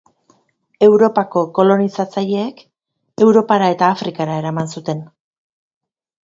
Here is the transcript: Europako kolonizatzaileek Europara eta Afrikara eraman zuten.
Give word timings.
Europako 0.85 1.43
kolonizatzaileek 1.57 2.63
Europara 3.27 3.69
eta 3.75 3.91
Afrikara 3.97 4.39
eraman 4.45 4.73
zuten. 4.79 5.05